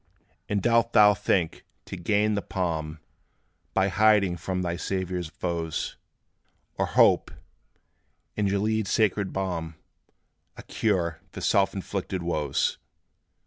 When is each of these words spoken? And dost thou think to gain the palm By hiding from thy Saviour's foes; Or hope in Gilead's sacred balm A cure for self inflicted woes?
And 0.49 0.63
dost 0.63 0.93
thou 0.93 1.13
think 1.13 1.63
to 1.85 1.95
gain 1.95 2.33
the 2.33 2.41
palm 2.41 2.97
By 3.75 3.89
hiding 3.89 4.35
from 4.37 4.63
thy 4.63 4.75
Saviour's 4.75 5.27
foes; 5.27 5.95
Or 6.75 6.87
hope 6.87 7.29
in 8.35 8.47
Gilead's 8.47 8.89
sacred 8.89 9.31
balm 9.31 9.75
A 10.57 10.63
cure 10.63 11.19
for 11.29 11.41
self 11.41 11.75
inflicted 11.75 12.23
woes? 12.23 12.79